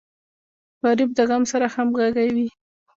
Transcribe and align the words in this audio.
غریب 0.83 1.09
د 1.17 1.19
غم 1.29 1.43
سره 1.51 1.65
همغږی 1.75 2.29
وي 2.35 2.47